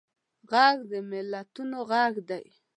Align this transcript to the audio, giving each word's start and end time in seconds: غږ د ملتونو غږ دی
غږ 0.51 0.77
د 0.91 0.93
ملتونو 1.09 1.77
غږ 1.91 2.13
دی 2.29 2.45